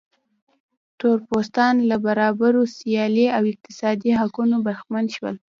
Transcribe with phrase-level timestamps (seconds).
[0.99, 5.35] تور پوستان له برابرو سیاسي او اقتصادي حقونو برخمن شول.